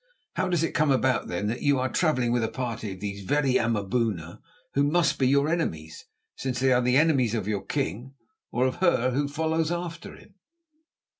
[0.33, 3.23] How does it come about then that you are travelling with a party of these
[3.23, 4.41] very Amaboona
[4.73, 8.15] who must be your enemies, since they are the enemies of your king,
[8.51, 10.33] or of her who follows after him?"